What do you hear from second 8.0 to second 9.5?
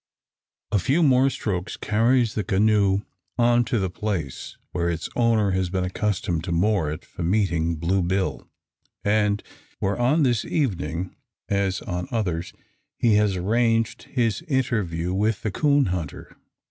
Bill; and